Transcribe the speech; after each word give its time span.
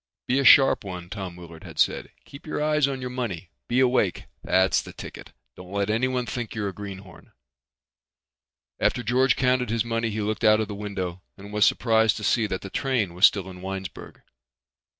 "Be 0.27 0.39
a 0.39 0.43
sharp 0.43 0.83
one," 0.83 1.11
Tom 1.11 1.35
Willard 1.35 1.63
had 1.63 1.77
said. 1.77 2.09
"Keep 2.25 2.47
your 2.47 2.59
eyes 2.59 2.87
on 2.87 3.01
your 3.01 3.11
money. 3.11 3.51
Be 3.67 3.79
awake. 3.79 4.25
That's 4.43 4.81
the 4.81 4.93
ticket. 4.93 5.31
Don't 5.55 5.69
let 5.71 5.91
anyone 5.91 6.25
think 6.25 6.55
you're 6.55 6.69
a 6.69 6.73
greenhorn." 6.73 7.33
After 8.79 9.03
George 9.03 9.35
counted 9.35 9.69
his 9.69 9.85
money 9.85 10.09
he 10.09 10.21
looked 10.21 10.43
out 10.43 10.59
of 10.59 10.67
the 10.67 10.73
window 10.73 11.21
and 11.37 11.53
was 11.53 11.67
surprised 11.67 12.17
to 12.17 12.23
see 12.23 12.47
that 12.47 12.61
the 12.61 12.71
train 12.71 13.13
was 13.13 13.27
still 13.27 13.47
in 13.47 13.61
Winesburg. 13.61 14.23